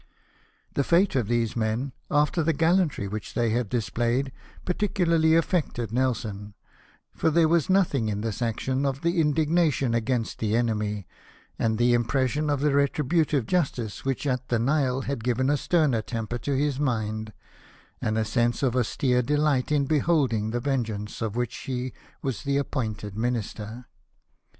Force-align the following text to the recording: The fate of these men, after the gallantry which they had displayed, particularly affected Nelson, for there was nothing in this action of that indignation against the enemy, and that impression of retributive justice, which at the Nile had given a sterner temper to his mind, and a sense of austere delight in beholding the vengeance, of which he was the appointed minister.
The 0.73 0.83
fate 0.83 1.15
of 1.15 1.27
these 1.27 1.55
men, 1.55 1.91
after 2.09 2.41
the 2.41 2.53
gallantry 2.53 3.07
which 3.07 3.35
they 3.35 3.51
had 3.51 3.69
displayed, 3.69 4.31
particularly 4.65 5.35
affected 5.35 5.93
Nelson, 5.93 6.55
for 7.13 7.29
there 7.29 7.47
was 7.47 7.69
nothing 7.69 8.09
in 8.09 8.21
this 8.21 8.41
action 8.41 8.83
of 8.83 9.01
that 9.01 9.13
indignation 9.13 9.93
against 9.93 10.39
the 10.39 10.55
enemy, 10.55 11.05
and 11.59 11.77
that 11.77 11.83
impression 11.83 12.49
of 12.49 12.63
retributive 12.63 13.45
justice, 13.45 14.03
which 14.03 14.25
at 14.25 14.49
the 14.49 14.57
Nile 14.57 15.01
had 15.01 15.23
given 15.23 15.51
a 15.51 15.55
sterner 15.57 16.01
temper 16.01 16.39
to 16.39 16.57
his 16.57 16.79
mind, 16.79 17.31
and 18.01 18.17
a 18.17 18.25
sense 18.25 18.63
of 18.63 18.75
austere 18.75 19.21
delight 19.21 19.71
in 19.71 19.85
beholding 19.85 20.49
the 20.49 20.59
vengeance, 20.59 21.21
of 21.21 21.35
which 21.35 21.55
he 21.55 21.93
was 22.23 22.41
the 22.41 22.57
appointed 22.57 23.15
minister. 23.15 23.85